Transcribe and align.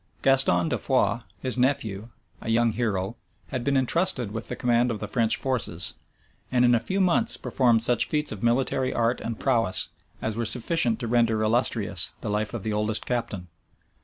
Gaston 0.23 0.69
de 0.69 0.79
Foix, 0.79 1.19
his 1.43 1.59
nephew, 1.59 2.09
a 2.41 2.49
young 2.49 2.71
hero, 2.71 3.17
had 3.49 3.63
been 3.63 3.77
intrusted 3.77 4.31
with 4.31 4.47
the 4.47 4.55
command 4.55 4.89
of 4.89 4.97
the 4.97 5.07
French 5.07 5.37
forces; 5.37 5.93
and 6.51 6.65
in 6.65 6.73
a 6.73 6.79
few 6.79 6.99
months 6.99 7.37
performed 7.37 7.83
such 7.83 8.07
feats 8.07 8.31
of 8.31 8.41
military 8.41 8.91
art 8.91 9.21
and 9.21 9.39
prowess, 9.39 9.89
as 10.19 10.35
were 10.35 10.43
sufficient 10.43 10.97
to 11.01 11.07
render 11.07 11.43
illustrious 11.43 12.15
the 12.21 12.29
life 12.31 12.55
of 12.55 12.63
the 12.63 12.73
oldest 12.73 13.05
captain. 13.05 13.47